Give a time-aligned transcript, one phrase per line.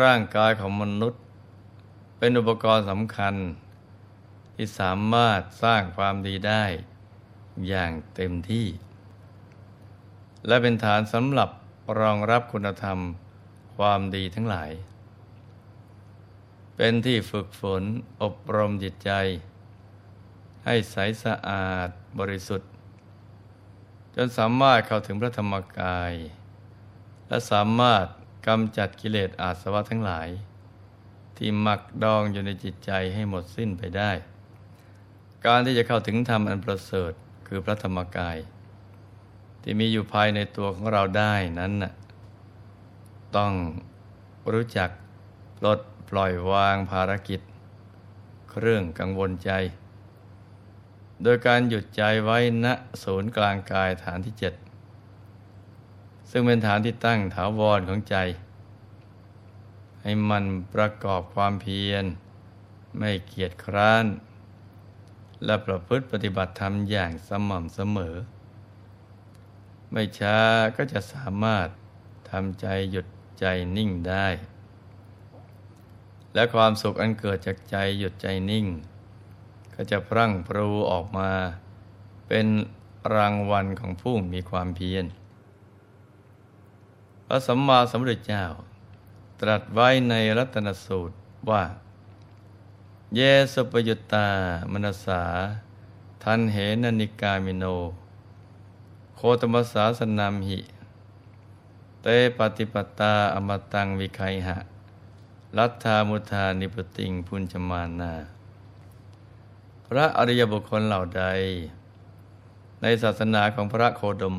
[0.00, 1.20] ร่างกายของมนุษย์
[2.18, 3.34] เป็นอุปกรณ์สำคัญ
[4.54, 6.64] ที่สามารถสร้างความดีได้
[7.68, 8.66] อย่างเต็มที่
[10.46, 11.50] และเป็นฐานสำหรับ
[12.00, 12.98] รองรับคุณธรรม
[13.76, 14.70] ความดีทั้งหลาย
[16.76, 17.82] เป็นที่ฝึกฝน
[18.22, 19.10] อบรมจิตใจ
[20.64, 22.70] ให้ใสสะอาดบริสุทธิ์
[24.14, 26.12] จนสามารถเข้าถึงพระธรรมกาย
[27.28, 28.06] และสามารถ
[28.46, 30.28] กำจัดกิเลสอาสวะทั้งหลาย
[31.36, 34.10] ที่หมักดองอยู่ในจิตใจให้หมดสิ้นไปได้
[35.46, 37.12] การที่จะเข้าถึงธรรมอันประเสริฐ
[37.46, 38.36] คือพระธรรมกาย
[39.62, 41.92] ที่มีอยู่ภายในตัวของเราได้นั้นน่ะ
[43.36, 43.52] ต้อง
[44.52, 44.90] รู้จัก
[45.64, 45.78] ลด
[46.10, 47.40] ปล่อยวางภารกิจ
[48.50, 49.50] เครื่องกังวลใจ
[51.22, 52.66] โดยการหยุดใจไว้ณ
[53.02, 54.54] ศูนย์กลางกายฐานที่เจ็ด
[56.30, 58.16] ซึ่งเป็นฐานที่ตั้งถาวรของใจ
[60.02, 62.04] ให้มันประกอบความเพียร
[62.98, 64.06] ไม่เกียจคร้าน
[65.44, 68.16] และประพฤติปฏิบัติธรรมอย่างสม่ำเสมอ
[69.92, 70.38] ไม่ช้า
[70.76, 71.68] ก็จะสามารถ
[72.30, 73.06] ทำใจหยุด
[73.40, 73.44] ใจ
[73.76, 74.26] นิ่งได้
[76.34, 78.66] และความสุขอันเกิดจากใจหยุดใจนิ่ง
[79.74, 81.30] ก็จะพรั่งพรูออกมา
[82.28, 82.46] เป็น
[83.14, 85.04] รางวัลของผู้มีความเพียร
[87.28, 88.44] พระสัมมาสัมพุทธเจ้า
[89.40, 91.14] ตรัสไว้ในรัตนสูตร
[91.50, 91.64] ว่า
[93.14, 93.20] เย
[93.52, 94.28] สุปยุตตา
[94.72, 95.22] มนสา
[96.22, 97.64] ทันเหนนิกามิโน
[99.16, 100.60] โคตมสาสนามหิ
[102.02, 102.06] เต
[102.38, 104.58] ปฏิปตาอมตังวิไคหะ
[105.58, 108.12] รัตธามุธานิปติงพุญชมานา
[109.86, 111.24] พระอริยบุคคลเหล่าใด
[112.82, 114.36] ในศาสนาของพระโคดม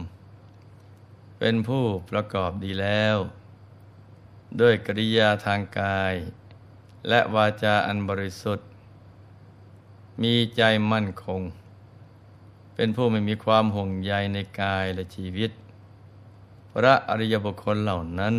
[1.40, 3.18] เป็นผู้ประกอบดีแล้ว
[4.62, 6.14] ด้วยกริยาทางกาย
[7.10, 8.68] และวาจาอันบริสุทธิ์
[10.24, 10.62] มีใจ
[10.92, 11.42] มั่นคง
[12.76, 15.52] เป็นผู้ไม่มีความห่วงใยในกายและชีวิต
[16.74, 18.36] พระอริยบุคคลเหล่านั้น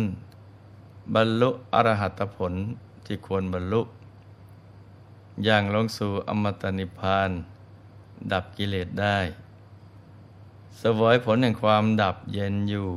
[1.15, 2.53] บรรลุอรหัตผล
[3.05, 3.81] ที่ควรบรรลุ
[5.43, 7.29] อย่างลงสู่อมตะนิพพาน
[8.31, 9.17] ดับกิเลสได้
[10.81, 12.89] สวยผลแห่งความดับเย็นอยู่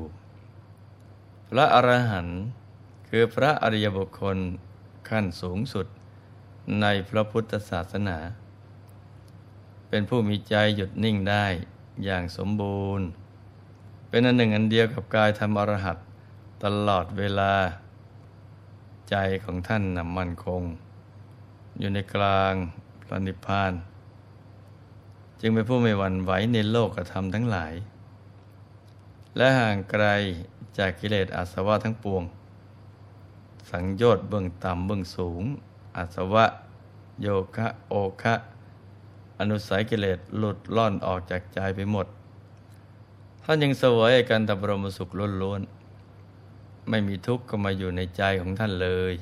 [1.48, 2.40] พระอรหันต์
[3.08, 4.38] คือพระอริยบุคคล
[5.08, 5.86] ขั้นสูงสุด
[6.80, 8.18] ในพระพุทธศาสนา
[9.88, 11.46] เป็นผู้มีใจหยุดนิ่งได้
[12.04, 13.06] อย่างสมบูรณ์
[14.08, 15.96] เป็นอันหนึ่งอันเดียวกับกายธรรมอรหัต
[16.64, 17.54] ตลอดเวลา
[19.10, 20.62] ใจของท่านนำมั่นคง
[21.78, 22.54] อยู่ในกลาง
[23.02, 23.72] พระนิพพาน
[25.44, 27.74] จึงเป็นผู้ไม่หวั่นไหวในโลกกระทำทั้งหลาย
[29.36, 30.04] และห่างไกล
[30.78, 32.22] จากกิเลสอาสวะทั้งปวง
[33.70, 35.42] สังโยชน์เบื้องต่ำเบื้องสูง
[35.96, 36.44] อาสวะ
[37.22, 37.26] โย
[37.56, 38.34] คะโอคะ
[39.38, 42.06] อนุสัยกิเลสหลุดล่อนออกจากใจไปหมด
[43.44, 45.08] ท่านยังสวยกันตบรมสุข
[45.42, 49.14] ล้วนๆไม่มีทุกข์ก็มาอยู่ในใจของท่านเลย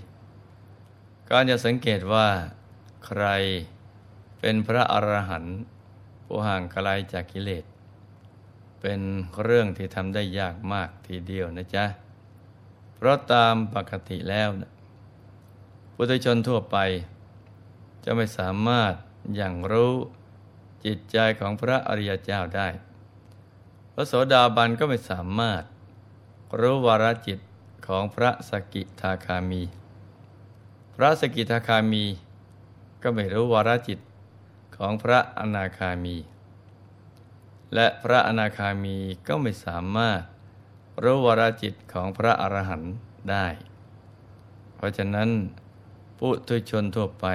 [1.30, 2.26] การจะสังเกตว่า
[3.06, 3.24] ใคร
[4.40, 5.56] เป็นพระอรหันต์
[6.32, 7.64] ผู้ห่างไกลจากกิเลส
[8.80, 9.00] เป็น
[9.44, 11.84] เรื่องที่ทำได้ยากมากทีเดียวนะจ๊ะ
[12.94, 14.70] เพราะตามปกติแล้วนะ
[15.94, 16.76] ปุถุชนทั่วไป
[18.04, 18.92] จะไม่สามารถ
[19.36, 19.94] อย่างรู้
[20.84, 22.68] จิตใจของพระอริยเจ้าได้
[23.92, 25.62] พระโสดาบันก็ไม่สามารถ
[26.60, 27.38] รู้วารจิต
[27.86, 29.62] ของพระสกิทาคามี
[30.94, 32.04] พระสกิทาคามี
[33.02, 33.98] ก็ไม่รู้วารจิต
[34.82, 36.16] ของพระอนาคามี
[37.74, 38.96] และพระอนาคามี
[39.26, 40.20] ก็ไม่สามารถ
[41.02, 42.94] รู้วรจิตของพระอรหันต์
[43.30, 43.46] ได้
[44.76, 45.28] เพราะฉะนั้น
[46.18, 47.26] ผู้ทุชนทั่วไป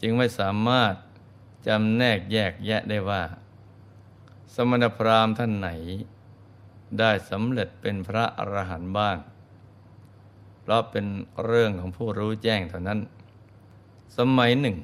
[0.00, 0.94] จึงไม่สามารถ
[1.66, 3.22] จำแนกแยกแยะได้ว่า
[4.54, 5.68] สมณพราหมณ์ท่านไหน
[6.98, 9.18] ได้สำเร็จเป็นพระอรหันต์บ้าง
[10.60, 11.06] เพราะเป็น
[11.44, 13.00] เรื่องของผู้รู้แจ้งเท่านั้น
[14.16, 14.76] สมัยหนึ่ง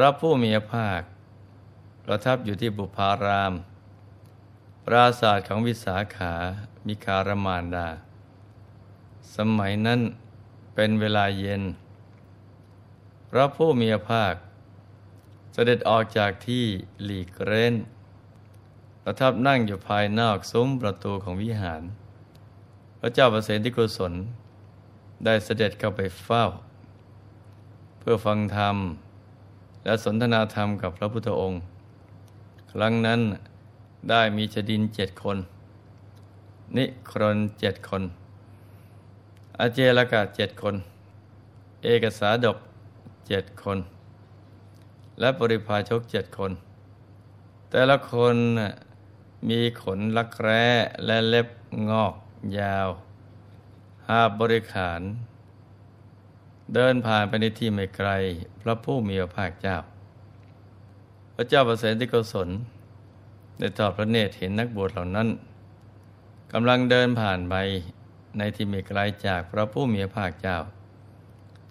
[0.00, 1.02] ระผู้มีพระภาค
[2.04, 3.52] ประทับอยู่ที่บุพาราม
[4.86, 6.32] ปราศาสตร์ของวิสาขา
[6.86, 7.88] มิคารมานดา
[9.36, 10.00] สมัยนั้น
[10.74, 11.62] เป็นเวลาเย็น
[13.30, 14.34] พระผู้มีพระภาค
[15.52, 16.64] เสด็จออกจากที่
[17.02, 17.74] หลีกเร้น
[19.02, 21.82] ประทับนั่งอยู่ภายนอกซุ้มประตูของวิหาร
[23.00, 24.12] พระเจ้าประเสนที่กุศล
[25.24, 26.44] ได้เสด็จเข้าไปเฝ้า
[27.98, 28.76] เพื่อฟังธรรม
[29.88, 31.60] และสนทนาธรรมกับพระพุทธองค์
[32.72, 33.20] ครั้งนั้น
[34.10, 35.38] ได้มีชดินเจ็ดคน
[36.76, 38.02] นิครนเจ็ดคน
[39.58, 40.74] อาเจรกะเจ็ดคน
[41.84, 42.58] เอกสาดก
[43.28, 43.78] เจ็ดคน
[45.20, 46.52] และปริพาชกเจ็ดคน
[47.70, 48.36] แต่ละคน
[49.48, 50.64] มีขนลักแร้
[51.06, 51.48] และเล็บ
[51.90, 52.14] งอก
[52.58, 52.88] ยาว
[54.08, 55.02] หาบริขาร
[56.74, 58.10] เดินผ่านไปในที่ไม่ไกล
[58.62, 59.76] พระผู้มีพระภาคเจ้า
[61.34, 62.48] พระเจ้าประเสริฐที่กศล
[63.58, 65.28] ได้ทอดพระเนตรเห็นนักบวชเหล่านั้น
[66.52, 67.54] กำลังเดินผ่านไป
[68.38, 70.58] ในที่ไม่ไกลจากพระผู้มีพระภาคเจ้า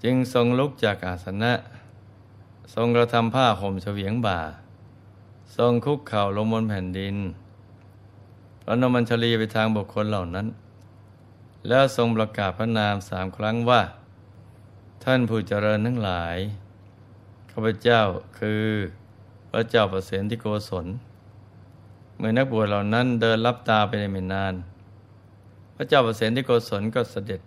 [0.03, 1.53] จึงทรงลุกจากอาสนะ
[2.75, 4.39] ทรงกระทำผ้าห่มเฉวียงบ่า
[5.57, 7.15] ทรงคุกเข่าลงบนแผ่นดิน
[8.63, 10.47] พระนมัญชลีไปทางบุคคลเหล่านั้น
[11.67, 13.81] แล้วทรงประกาศพระนามสามครั้งว่า
[15.03, 16.37] ท่านผู้เจริญทั้งหลาย
[17.51, 18.01] ข้าพเจ้า
[18.39, 18.65] คือ
[19.51, 20.85] พระเจ้าประเสนที่โกศล
[22.17, 24.53] เมื่อนักบวชเหล่านั้นเดินรับตาไปในไม่นาน
[25.75, 27.41] พระเจ้าประเสนที่โกศลก็เสด็จ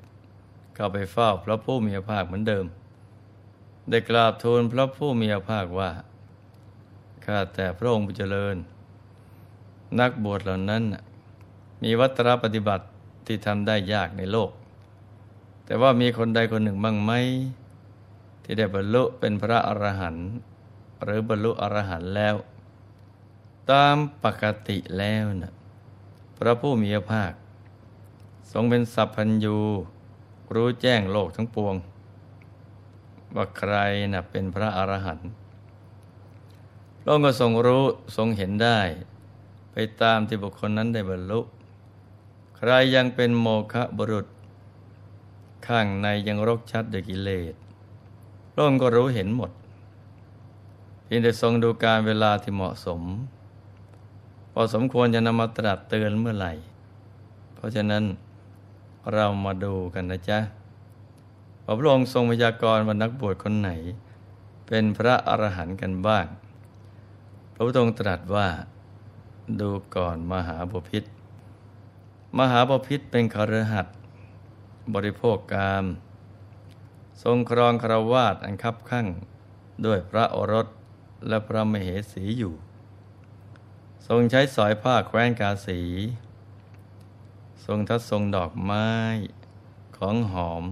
[0.75, 2.65] เข้าไปเฝ้าพระผู้มีพระภาคเหมือนเดิม
[3.91, 5.91] ได้กราบทูลพระผู้มีพระภาคว่า
[7.25, 8.57] ข้าแต่พระองค์ผู้เจริญ
[10.01, 10.83] นักบวชเหล่านั้น
[11.83, 12.85] มีวัตรปฏิบัติ
[13.27, 14.51] ที่ทำได้ยากในโลก
[15.71, 17.13] แต่ว่ามีคนใดคนหนึ่งบ้างไหม
[18.43, 20.29] ที่ได้บรรลุเป็นพระอรหันต์
[21.05, 22.35] หรือบรรลุอรหันต์แล้ว
[23.71, 25.53] ตามปกติแล้วนะ
[26.39, 27.33] พระผู้มีพระภาค
[28.53, 29.57] ทรงเป็นสัพพัญญู
[30.55, 31.75] รู้แจ้งโลกทั้งปวง
[33.35, 33.75] ว่าใคร
[34.13, 35.29] นะ่ะเป็นพระอรหันต์
[37.01, 37.85] พระองค์ก็ทรงรู้
[38.17, 38.81] ทรงเห็นได้
[39.73, 41.41] ไปตามที่บุคคลนั้นได้บรรลุ
[42.57, 44.29] ใครยังเป็นโมฆะบุรุษ
[45.67, 47.55] ข้างในยังรกชัดด้วยกิเลส
[48.53, 49.51] พระองค์ก็รู้เห็นหมด
[51.05, 53.03] เพียงแต่ทรงดูการเวลาที่เหมาะสม
[54.53, 56.53] พอสมควรจะนำมาตรัสเตือนเมื่อไหร่
[57.55, 58.05] เพราะฉะนั้น
[59.13, 60.39] เรามาดูกันนะจ๊ะ
[61.79, 63.71] พระองค์ทรงพยากรณ์ว่านักบวชคนไหน
[64.67, 66.27] เป็นพระอรหันต์กันบ้าง
[67.55, 68.49] พระพุทธองค์ตรัสว่า
[69.61, 71.05] ดูก่อนมหาบพิษ
[72.39, 73.87] มหาบพิษเป็นคารหัด
[74.95, 75.85] บริโภคกาม
[77.23, 79.07] ทรงครองคราวาสอันคับข้าง
[79.85, 80.67] ด้วยพระโอรส
[81.29, 82.55] และพระมเหสีอยู่
[84.07, 85.81] ทรงใช้สอยผ้าแคว้นกาสี
[87.65, 88.89] ทรงทัดทรงดอกไม้
[89.97, 90.65] ของหอม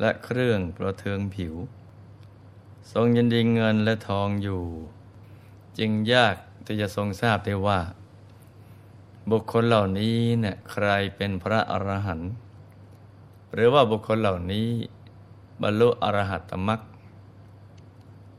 [0.00, 1.54] และเครื่องประเทืองผิว
[2.92, 4.64] ทรงยินดีเงินและทองอยู่
[5.78, 7.80] จึงยากที่จะทรงทราบได้ว่า
[9.30, 10.86] บุคคลเหล่านี้เนี่ยใคร
[11.16, 12.30] เป็นพระอรหันต์
[13.54, 14.68] หรือว่าบุคคลเหล่านี้
[15.62, 16.80] บรรลุอรหัตตมรรค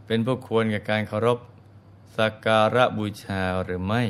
[0.05, 1.39] เป็นผู้ควรกับการเคารพ
[2.17, 4.03] สักการะบูชาหรือไม่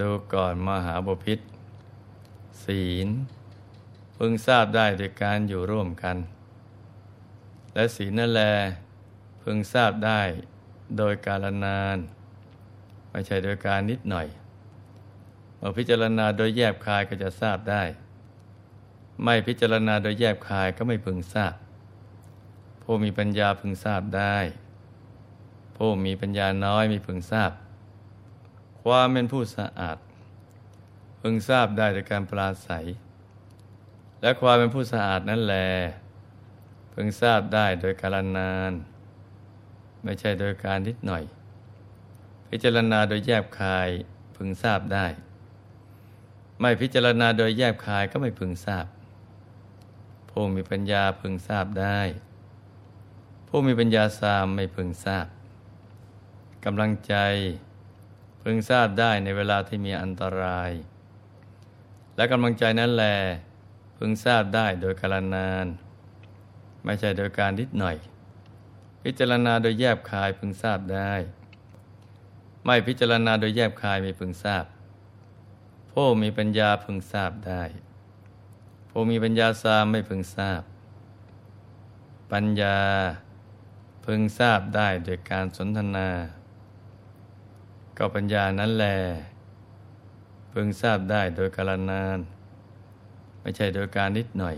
[0.00, 1.38] ดูก่อนมหาบพิษ
[2.64, 3.08] ศีล
[4.16, 6.16] พึงทราบได้โดยการอยู่ร่วมกัน
[7.74, 8.42] และศีลนั่นแล
[9.42, 10.20] พึงทราบได้
[10.96, 11.98] โดยกาลนาน
[13.10, 14.26] ไม่ใช่โดยการนิดหน่อย
[15.56, 17.82] เมื่อพิจารณาโดยแยบคายก็จะทราบได้
[19.24, 21.54] ไม่พิจารณาโดยแยบคายก็ไม่พึงทราบ
[22.82, 24.38] ผู้มีปัญญาพึงทราบได้
[25.76, 27.50] ผู้มีปัญญาน้อยมีพึงทราบ
[28.82, 29.98] ความเป็นผู้สะอาด
[31.20, 32.86] พึงทราบได้จากการปราศัย
[34.20, 35.56] และความเป็นผู้สะอาดนั้นแล
[36.94, 38.72] พึงทราบได้โดยกาลนาน
[40.04, 41.24] ไม่ใช่โดยการนิดหน่อย
[42.50, 43.88] พิจารณาโดยแยบคาย
[44.36, 45.06] พึงทราบได้
[46.60, 48.86] ไม่พิจารณาโดยแยบคายก็ไม่พึงทราบ
[50.38, 52.00] ผู้มีปัญญาพึงทราบได้
[53.48, 55.26] ผู้มีปัญญาสามไม่พึงทราบ
[56.64, 57.14] กำลังใจ
[58.42, 60.70] พึงทราบได้ในเวลาที่มีอันตราย
[62.16, 63.04] และกำลังใจนั้นแล
[63.96, 65.66] พึงทราบได้โดยกาลนาน
[66.84, 67.96] ไม่ใช่โดยการนิดหน่อย
[69.02, 71.12] พิจารณาโดยแยบคายพึงทราบได้
[72.64, 74.64] ไม่พิจารณาโดยแยบคายไม่พึงทราบ
[75.92, 77.64] ผู้มีปัญญาพึงทราบได้
[78.98, 80.62] ผู้มีปัญญาสามไม่พึงทราบ
[82.32, 82.78] ปัญญา
[84.06, 86.08] พึงทราบได้โดยการสนทนา
[87.96, 88.86] ก็ปัญญานั้นแล
[90.52, 92.18] พึงทราบได้โดยกาลนาน
[93.40, 94.56] ไม่ใช่โดยการนิดหน่อย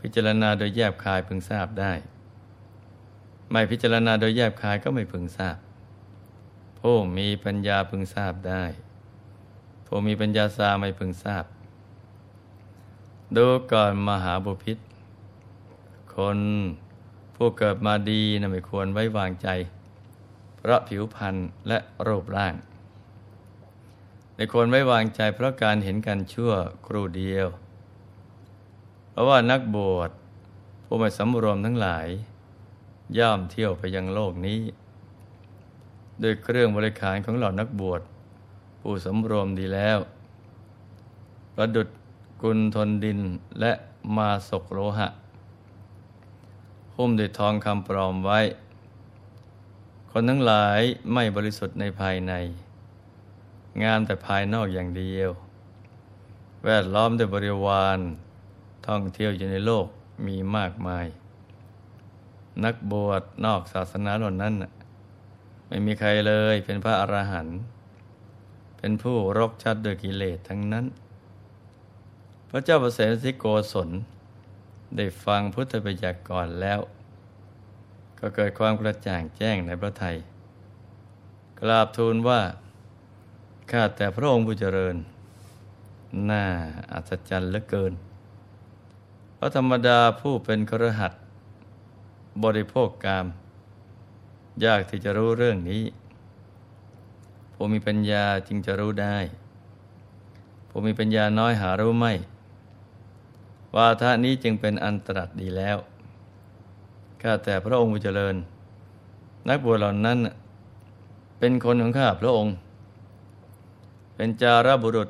[0.00, 1.92] พิจารณาโดยแยบคายพึงทราบได้
[3.50, 5.56] ไม่พิจารณาโดยแยบคายก็ไม่พึงทราบ
[6.80, 8.64] ผู้มีปัญญาพึงทราบได้
[9.86, 11.44] ผู้มีปัญญาสาไม่พึงทราบ
[13.36, 14.78] ดูก่อนมหาบุพิษ
[16.14, 16.38] คน
[17.34, 19.48] ผู้เกิดมาดีนะไม่ควรไว้วางใจ
[20.68, 21.36] พราะผิวพรรณ
[21.68, 22.54] และรูปร่าง
[24.36, 26.52] ในคนไม่วางใจเพราะการเห็นกันชั่ว
[26.86, 27.46] ครู่เดียว
[29.10, 30.10] เพราะว่านักบวช
[30.84, 32.06] ผู้ไม่สำรวมทั้งหลาย
[33.18, 34.60] ย่อมเที่ยวไปยังโลกนี้
[36.20, 38.00] โดยเครื่องบริขารของเหล่านักบวช
[38.80, 39.98] ผู้สำรวมดีแล้ว
[41.56, 41.88] ประดุด
[42.42, 43.20] กุลทนดิน
[43.60, 43.72] และ
[44.16, 45.08] มาศกโลหะ
[46.96, 48.40] หุ้มด้วยทองคำปลอมไว้
[50.10, 50.80] คนทั้งหลาย
[51.12, 52.32] ไม่บริสุทธิ์ในภายใน
[53.82, 55.30] งามแต่ภายนอกอย่างเดียว
[56.64, 57.98] แวดล้อมด้วยบริวาร
[58.86, 59.86] ท่องเที่ยวอยู่ในโลก
[60.26, 61.06] มีมากมาย
[62.64, 64.54] นักบวชนอกศาสนาเหล่านั้น
[65.68, 67.58] ไม่มีใครเลยเป็นพระอรหันต์
[68.78, 70.84] เป็นผู้รกชัดโดยกิเลสทั้งนั้น
[72.50, 73.88] พระเจ้าประเสริฐโกศล
[74.96, 76.80] ได้ฟังพุทธบัญญัติก่อนแล้ว
[78.20, 80.16] ก็เกิดความกระจ่างแจ้งในพระไทย
[81.60, 82.40] กราบทูลว่า
[83.70, 84.96] ข้าแต่พระองค์ผู้เจริญ
[86.30, 86.44] น่า
[86.92, 87.92] อัศจรรย์เหลือเกิน
[89.38, 91.12] พระธรรมดาผู้เป็นครหัส
[92.44, 93.26] บริโภคกาม
[94.64, 95.82] ยากที่จะรู้เรื่องนี้
[97.54, 99.16] ผู้มีปัญญาจึงจะรู้ได้
[100.68, 102.12] ผู้มีปัญญาน้อยหารู้ไม่
[103.76, 105.76] วาทะนี้จึงเป็นอันตรัสดีแล้ว
[107.22, 108.36] ข้าแต่พระองค์ผู้เจริญ
[109.48, 110.18] นักบวชเหล่านั้น
[111.38, 112.52] เป็นคนของข้าพระองค์
[114.16, 115.08] เป็นจารบุรุษ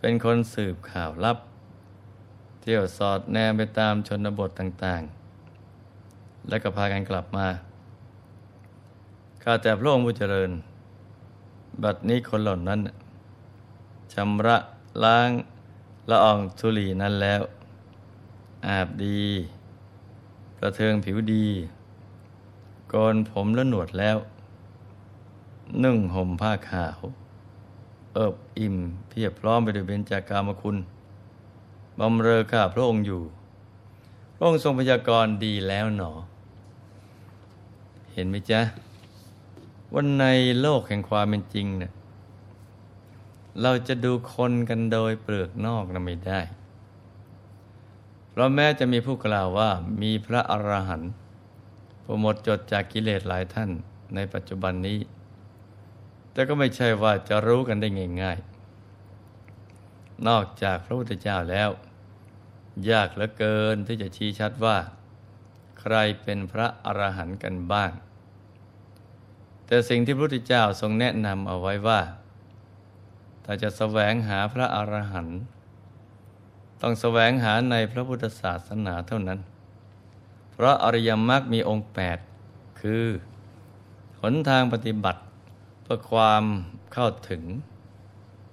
[0.00, 1.38] เป็นคนสืบข่าวลับ
[2.60, 7.46] เที่ยวสอดแนมไปตามชนบทต่างๆ แล้วก็พากันกลับมา
[9.42, 10.50] ข้าแต่พระองค์ผู้เจริญ
[11.82, 12.80] บัดนี้คนเหล่านั้น
[14.14, 14.56] ชำระ
[15.04, 15.30] ล้าง
[16.10, 17.42] ละอองธุลีนั้นแล้ว
[18.66, 19.22] อาบดี
[20.58, 21.46] ประเทืองผิวดี
[22.88, 24.16] โกนผมและหนวดแล้ว
[25.84, 27.00] นึ่งห่มผ้าขาว
[28.14, 28.76] เอิบอิ่ม
[29.08, 30.76] เพียบพร้อมไปด้วยเบญจากามคุณ
[31.98, 33.22] บำเรอข้าพระองค์อยู่
[34.34, 36.12] พระองค์ทรงพยากรณ์ดีแล้วหนอ
[38.12, 38.60] เห็นไหมจ๊ะ
[39.92, 40.24] ว่าใน
[40.60, 41.92] โลกแห่งความเป็นจริงเนะี่ย
[43.60, 46.40] เราจะดูคนกันโดยเปลือกนอกนะไม่ได้
[48.30, 49.70] เพราะแม้จะมีผู้กล่าวว่า
[50.02, 51.12] มีพระอรหันต์
[52.04, 53.70] ผู้หมดจดจากกิเลสหลายท่าน
[54.14, 54.98] ในปัจจุบันนี้
[56.32, 57.88] แต่ก็ไม่ใช่ว่าจะรู้กันได้
[58.22, 61.70] ง่ายๆ นอกจากพระพุทธเจ้าแล้ว
[62.90, 64.78] ยากเหลือเกินที่จะชี้ชัดว่า
[65.80, 67.92] ใครเป็นพระอรหันต์กันบ้าง
[69.66, 72.00] แต่สิ่งที่พระพุทธเจ้าทรงแนะนำเอาไว้ว่า
[73.44, 75.40] ถ้าจะแสวงหาพระอรหันต์
[76.80, 79.40] ต้องแสวงหาในพระพุทธศาสนาเท่านั้น
[80.52, 82.18] เพราะอริยมรรคมีองค์แปด
[82.80, 83.04] คือ
[84.20, 85.20] หนทางปฏิบัติ
[85.82, 86.44] เพื่อความ
[86.92, 87.42] เข้าถึง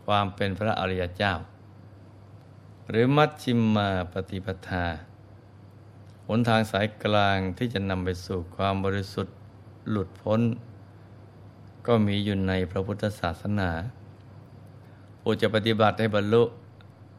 [0.06, 1.34] ความเป็นพระอริยเจ้า
[2.90, 4.86] หรือมัชชิมมาปฏิปทา
[6.28, 9.36] หนทางสายกลางที่จะนำไปสู่ความบริสุทธิ์
[9.90, 10.42] หลุดพ้น
[11.88, 13.70] ก็มีอยู่ในพระพุทธศาสนา
[15.32, 16.44] ผู้จะปฏิบัติให้บรรลุ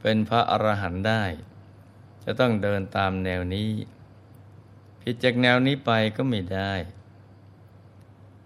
[0.00, 1.24] เป็นพระอรหันต์ได้
[2.24, 3.70] จะต้องเดินตามแนวนี้
[5.00, 6.72] ผิดจากแนวนี้ไปก็ไม่ได้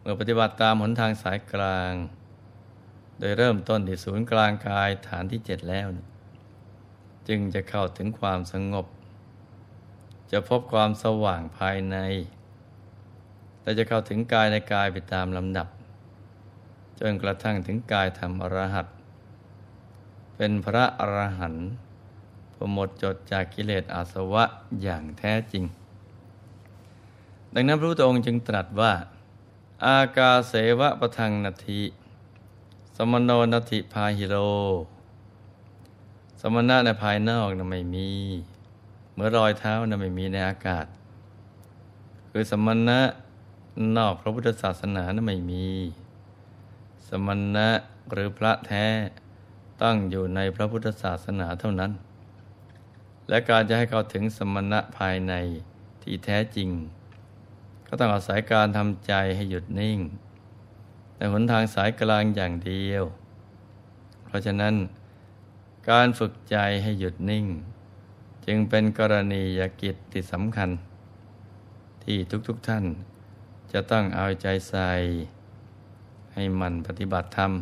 [0.00, 1.92] เมื่อปฏิบัติตามหนทางสายกลาง
[3.18, 5.86] โดยเริ่มต้นที่ศูนย์กลางกายฐานที่เจ็ดแล้ว
[7.28, 8.86] จึงจะเข้าถึงความสงบ
[10.32, 11.96] จะพบความสว่างภายใน
[13.62, 15.68] และจะเข้าถึงกายในกายไปตามลำดับ
[17.00, 18.86] จนกระทั่งถึงกายธรรมอรหัต
[20.36, 21.68] เป็นพระอรหันต์
[22.74, 24.44] หมดจดจากกิเลสอาสวะ
[24.82, 25.64] อย่างแท้จริง
[27.54, 28.92] ดังนั้นพระพุทธองค์จึงตรัสว่า
[29.84, 31.80] อากาเสวะประทังนาที
[32.96, 34.36] สมโนนติพาหิโร
[36.40, 38.10] สมณะในภายนอกนะไม่มี
[39.14, 40.86] เมื่อรอยเท้านะไม่มีในอากาศ
[42.30, 43.00] คือสมณะ
[43.96, 45.66] นอกพระพุทธศาสนานะไม่มี
[47.08, 47.68] สมณะ
[48.10, 48.86] หรือพระแท้
[49.82, 51.92] ตั้งอยู่ในพระพุทธศาสนาเท่านั้น
[53.28, 55.34] และการจะให้เขาถึงสมณะภายใน
[56.02, 56.68] ที่แท้จริง
[57.86, 59.98] ก็ต้องอาศัยการทำใจให้หยุดนิ่ง
[61.16, 63.04] แต่หนทางสายกลางอย่างเดียว
[64.24, 64.74] เพราะฉะนั้น
[65.90, 67.46] การฝึกใจให้หยุดนิ่ง
[68.46, 70.70] จึงเป็นกรณียกิจที่สำคัญ
[72.04, 72.84] ที่ทุกๆทท่าน
[73.72, 74.90] จะต้องเอาใจใส่
[76.34, 77.52] ให้มันปฏิบัติธรรม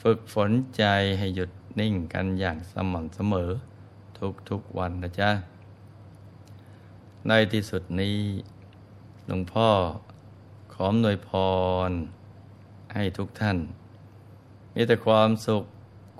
[0.00, 0.84] ฝึกฝนใจ
[1.18, 3.50] ให้หยุดนิ่งกันอย่างสม่ำเสมอ
[4.48, 5.30] ทุกๆวันนะจ๊ะ
[7.28, 8.18] ในที่สุดนี้
[9.26, 9.70] หลวงพ่อ
[10.72, 11.30] ขอมหน่วยพ
[11.88, 11.90] ร
[12.94, 13.58] ให้ทุกท่าน
[14.74, 15.64] มีแต่ความสุข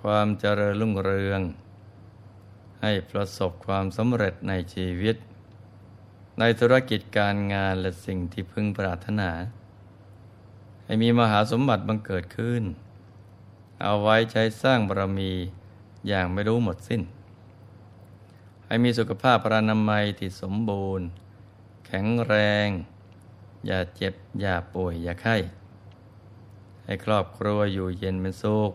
[0.02, 1.40] ความเจริญรุ่งเรือง
[2.82, 5.16] ให้ประสบความสำเร็จในชีวิต
[6.38, 9.30] ในธุรกิจการงานและสิ่งที่พึงปรารถนา
[10.84, 12.62] ให้มีมหาสมบัติบังเกิดขึ้น
[13.82, 15.32] เอาไว้ใช้สร้างบารมี
[16.08, 17.02] อย่างไม่รู้หมดสิ้น
[18.66, 21.06] ให้มีสุขภาพปรานามัยที่สมบูรณ์
[21.86, 22.34] แข็งแร
[22.66, 22.68] ง
[23.66, 25.36] อย่าเจ็บ อย่าป่วย อย่าไข้
[26.84, 28.72] ให้ครอบครัวอยู่เย็นเป็นสุข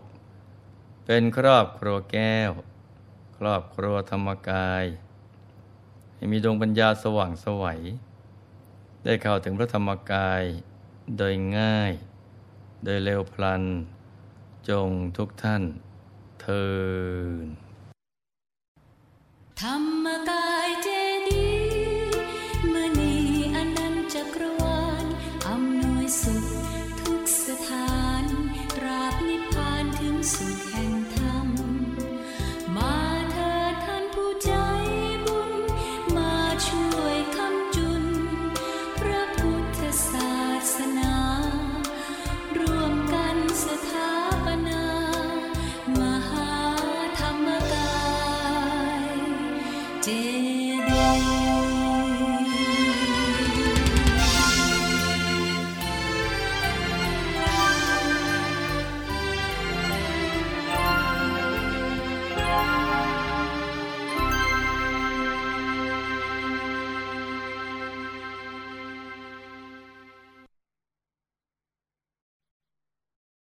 [1.04, 2.52] เป็นครอบครัวแก้ว
[3.36, 4.84] ครอบครัวธรรมกาย
[6.14, 7.80] ให้มีดวงปัญญาสว่างสวัย
[9.04, 10.42] ได้เข้าถึงพระธรรมกาย
[11.18, 11.92] โดยง่าย
[12.84, 13.62] โดยเร็วพลัน
[14.68, 15.62] จงทุกท่าน
[16.40, 16.64] เทิ
[17.44, 17.46] น
[19.60, 20.55] ธรรมกาย